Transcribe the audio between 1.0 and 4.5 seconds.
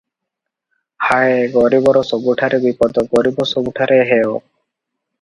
ହାୟ, ଗରିବର ସବୁଠାରେ ବିପଦ- ଗରିବ ସବୁଠାରେ ହେୟ।